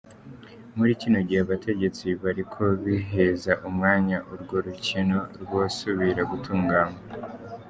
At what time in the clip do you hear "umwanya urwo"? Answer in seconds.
3.69-4.55